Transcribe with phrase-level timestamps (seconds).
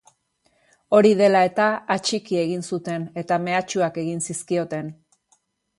[0.99, 1.67] Hori dela eta,
[1.97, 4.93] atxiki egin zuten, eta mehatxuak egin zizkioten.